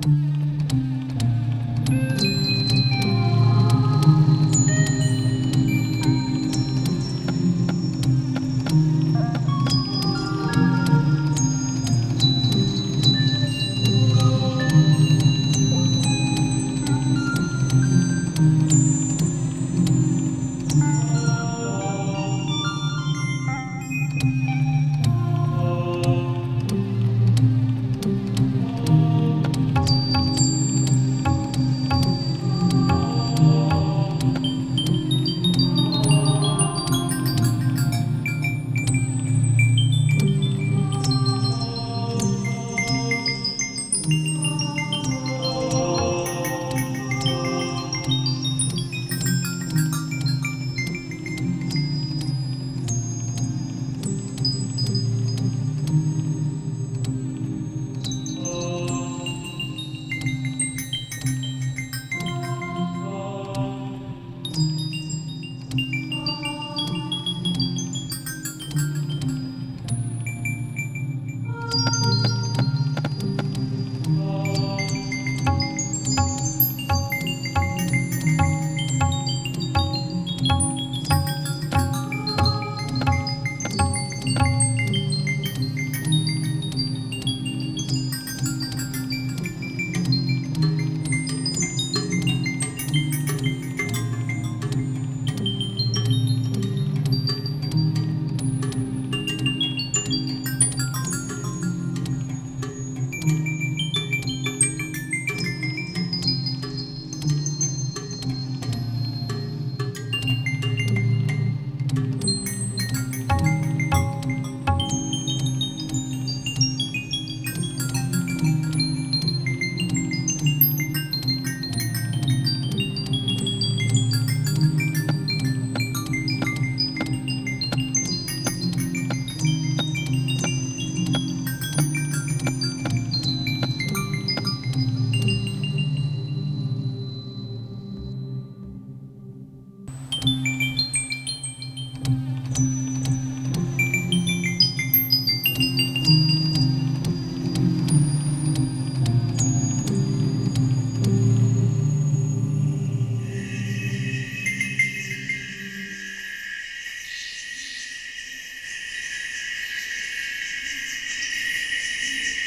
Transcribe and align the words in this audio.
Mm-hmm. 0.00 0.41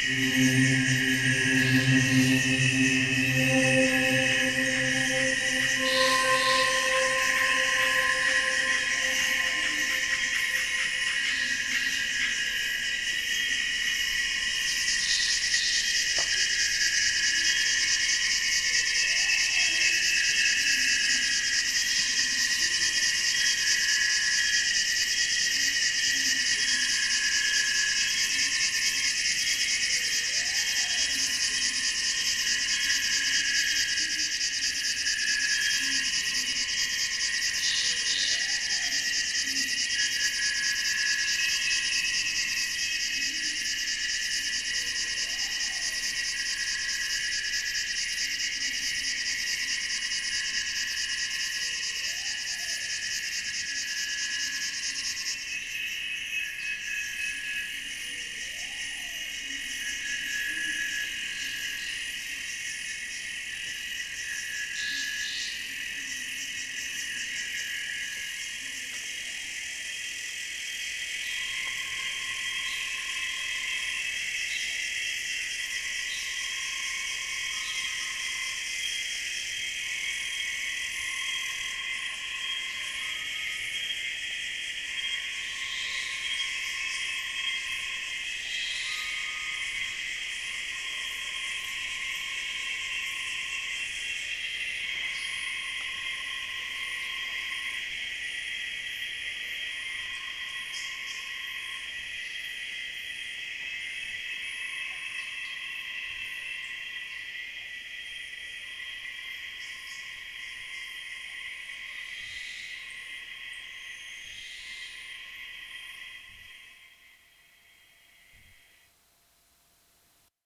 Música 0.08 0.75